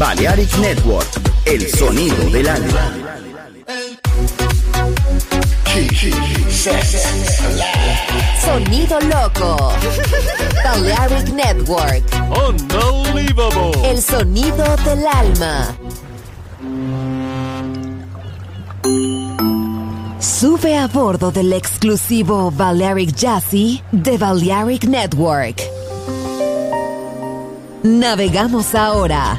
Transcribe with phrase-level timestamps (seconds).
[0.00, 1.06] Balearic Network,
[1.44, 2.94] el sonido del alma.
[8.42, 9.74] Sonido loco.
[10.64, 12.02] Balearic Network.
[12.48, 13.90] Unbelievable.
[13.90, 15.76] El sonido del alma.
[20.18, 25.60] Sube a bordo del exclusivo Balearic Jazzy de Balearic Network.
[27.82, 29.38] Navegamos ahora.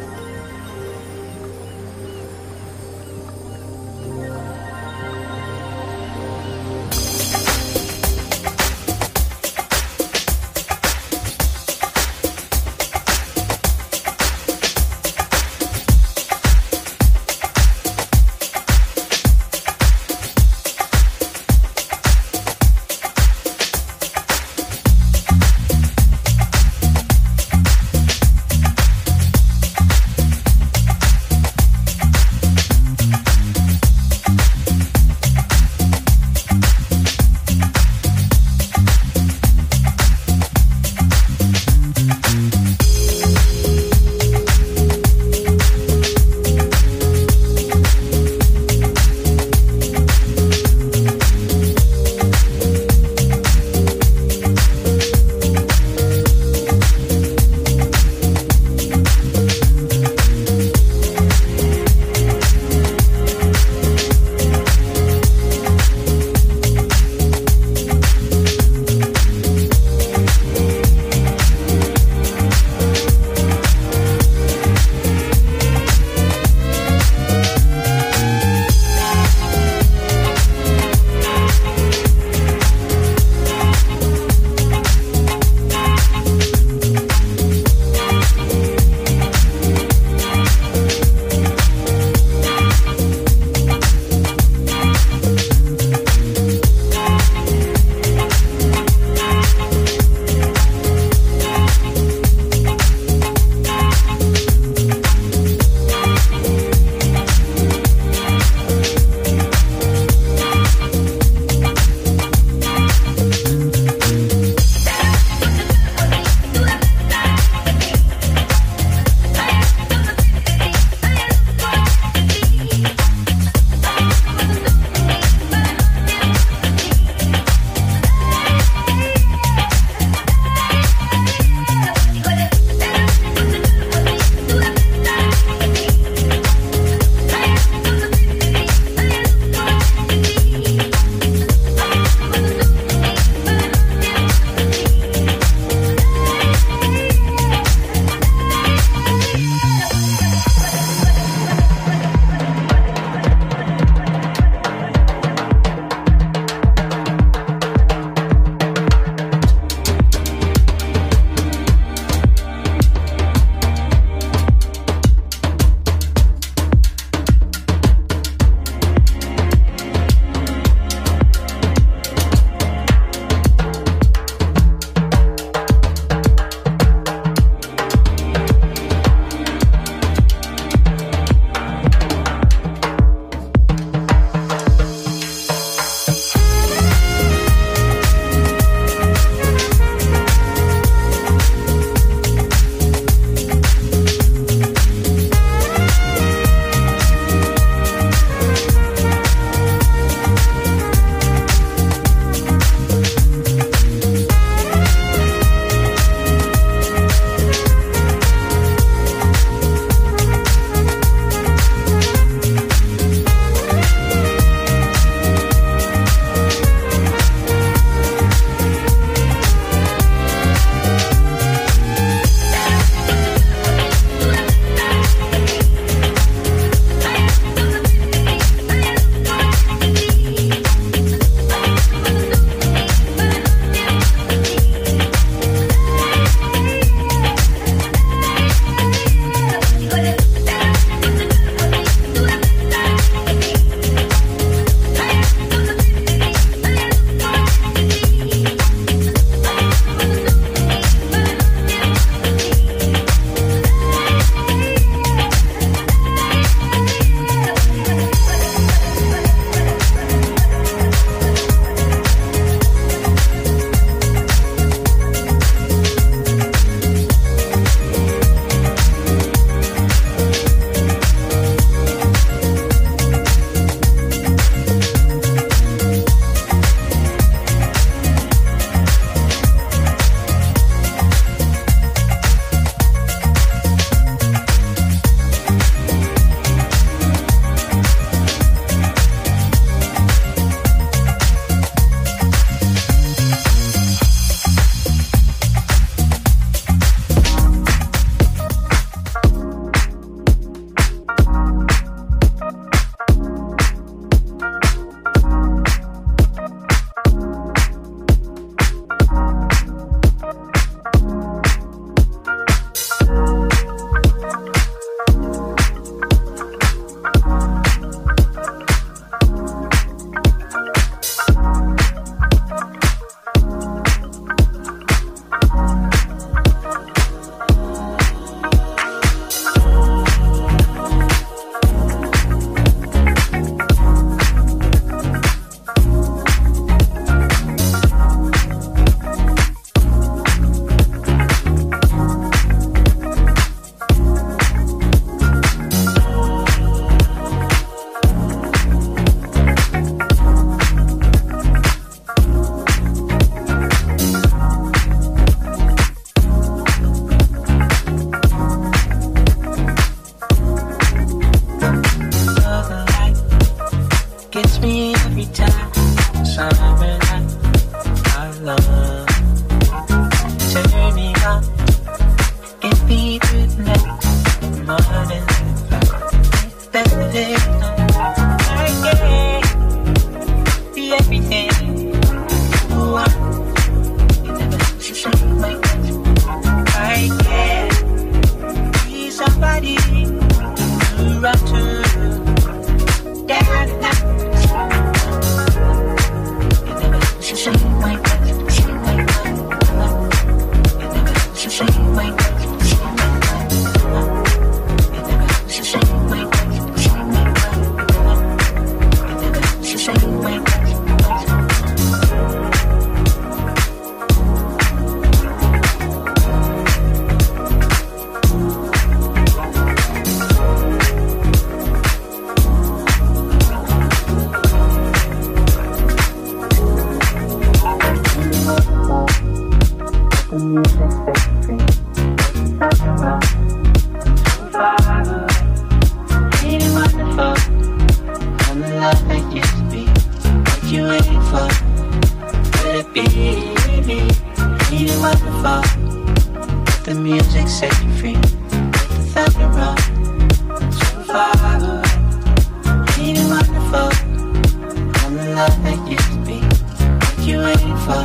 [455.91, 456.39] Yes, me.
[456.39, 458.03] What you waiting for?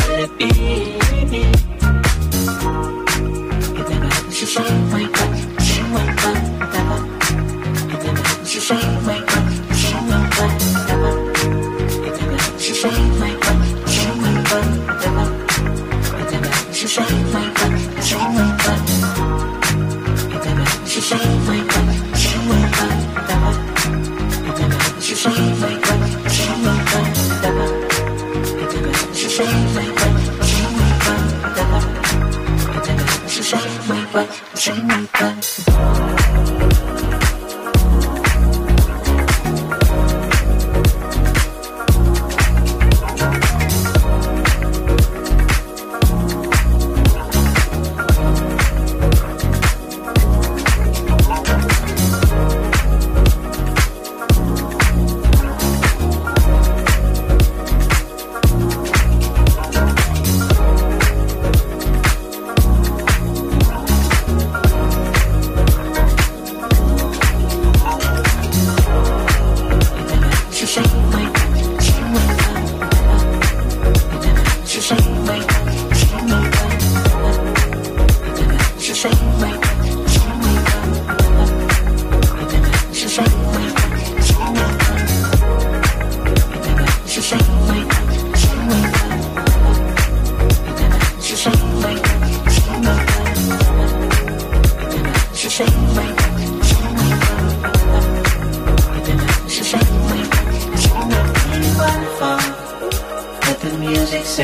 [0.00, 0.46] Could it be?
[4.40, 4.89] You never.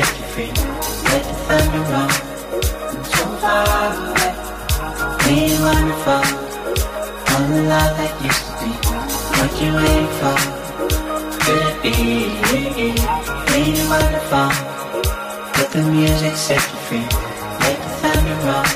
[0.03, 0.51] set you free.
[1.09, 2.11] Let the thunder roll.
[2.89, 4.33] I'm so far away.
[5.25, 6.23] Be wonderful.
[7.31, 8.71] All the love that used to be.
[9.37, 10.37] What you waiting for?
[11.41, 11.95] Could it be?
[13.49, 14.49] Be wonderful.
[15.57, 17.07] Let the music set you free.
[17.63, 18.69] Let the thunder roll.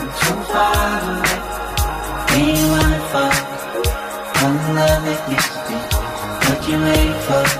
[0.00, 1.38] I'm so far away.
[2.32, 3.30] Be wonderful.
[4.40, 5.76] All the love that used to be.
[6.46, 7.59] What you waiting for?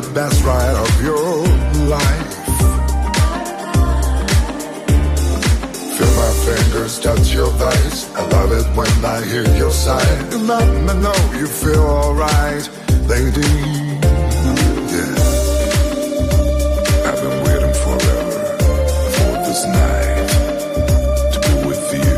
[0.00, 1.46] The best ride of your
[1.86, 2.34] life.
[5.96, 7.98] Feel my fingers touch your thighs.
[8.16, 10.14] I love it when I hear your sigh.
[10.50, 12.68] Let me know you feel alright,
[13.06, 13.52] lady.
[14.94, 15.14] Yeah.
[17.08, 18.40] I've been waiting forever
[19.14, 20.26] for this night
[21.34, 22.14] to be with you.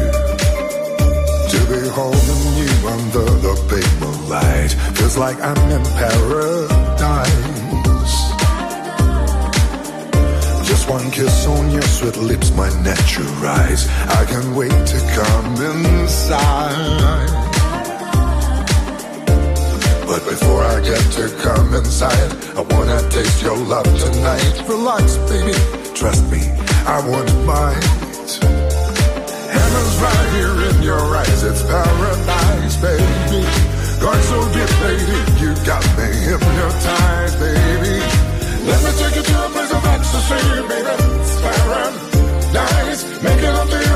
[1.53, 6.56] To be holding you under the big moonlight feels like I'm in paradise.
[10.89, 13.89] One kiss on your sweet lips my might naturalize.
[13.89, 17.27] I can't wait to come inside.
[20.07, 24.63] But before I get to come inside, I wanna taste your love tonight.
[24.69, 25.59] Relax, baby,
[25.93, 26.43] trust me,
[26.87, 28.31] I won't bite.
[29.59, 33.43] Heaven's right here in your eyes, it's paradise, baby.
[33.99, 38.27] Going so deep, lady, you got me hypnotized, baby.
[38.67, 39.66] Let me take you to a place
[40.17, 40.95] of ecstasy, baby.
[41.21, 43.23] It's paradise.
[43.23, 43.96] Making love to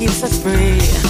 [0.00, 1.09] keeps us free.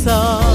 [0.00, 0.49] song.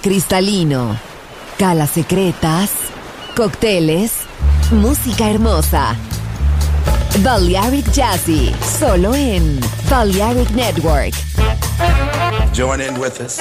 [0.00, 0.98] cristalino,
[1.58, 2.70] calas secretas,
[3.36, 4.12] cócteles,
[4.70, 5.96] música hermosa.
[7.22, 11.14] Balearic Jazzy, solo en Balearic Network.
[12.52, 13.40] Join in with us.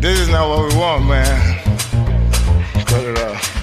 [0.00, 1.58] This is not what we want, man.
[2.86, 3.59] Cut it off.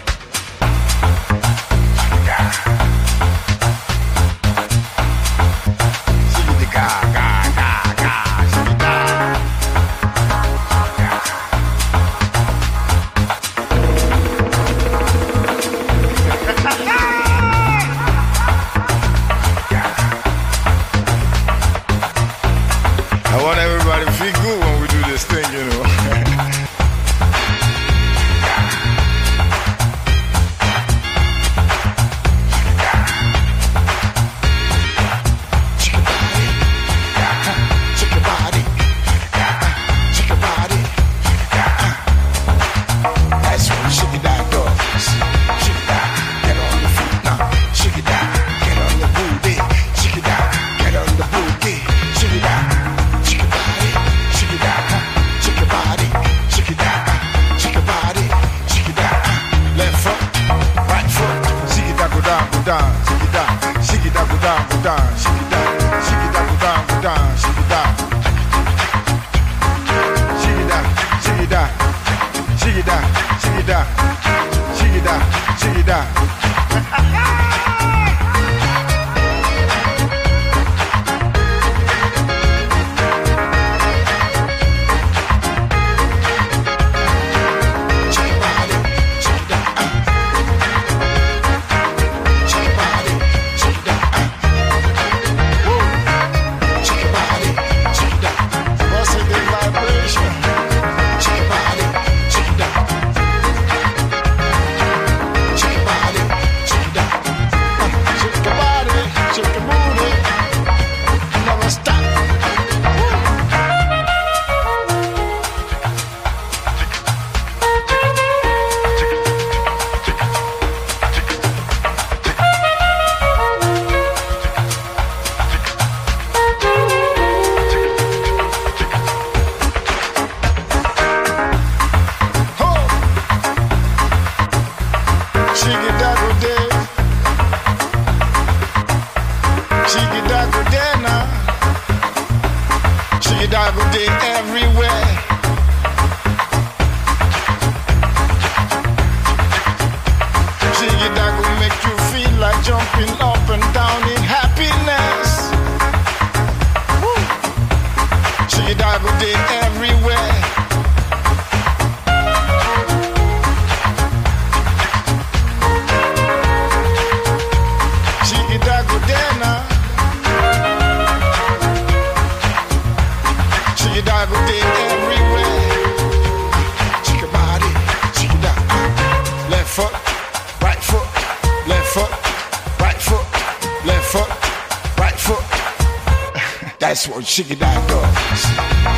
[186.88, 188.97] That's what Shiggy Dog does.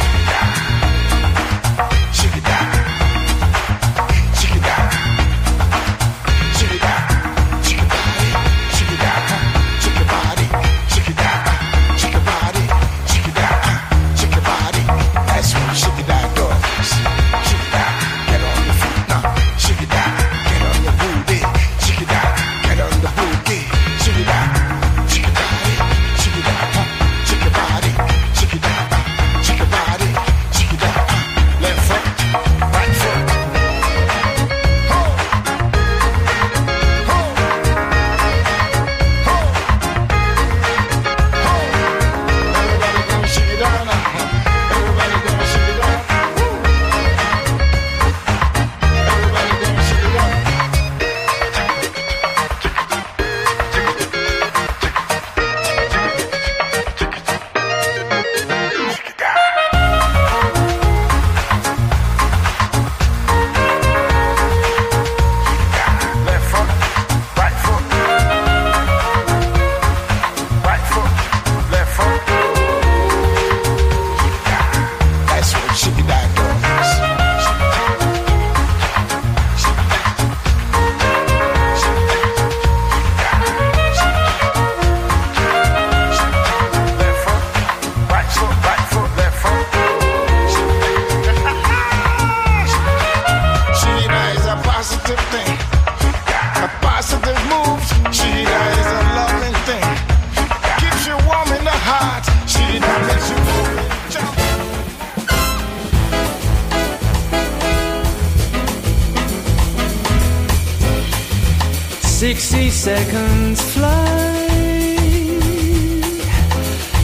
[112.80, 114.08] seconds fly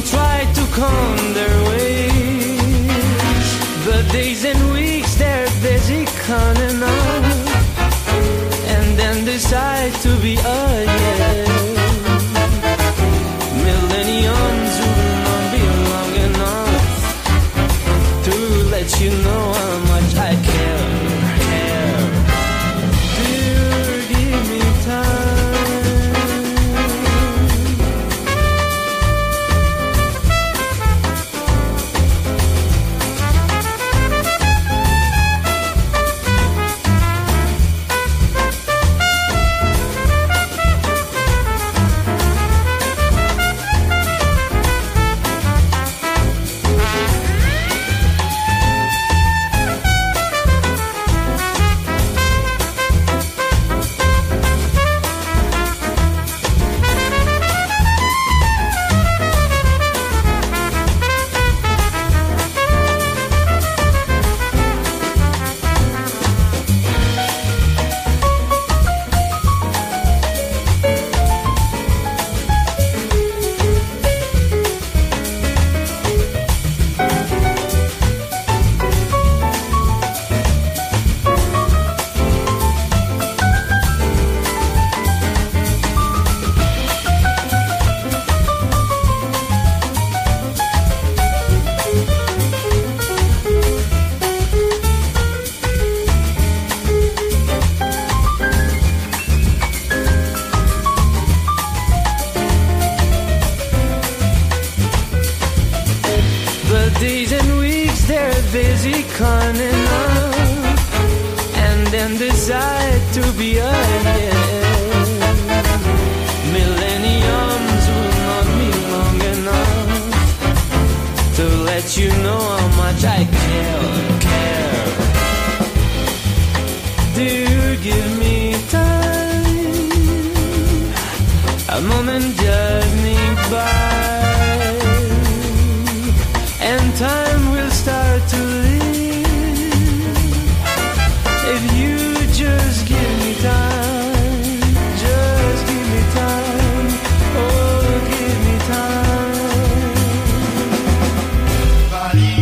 [0.00, 2.60] Some try to come their ways.
[3.84, 7.24] The days and weeks they're busy counting on.
[8.74, 11.48] And then decide to be again.
[13.66, 16.84] Millenniums will not be long enough
[18.24, 18.34] to
[18.70, 20.89] let you know how much I care.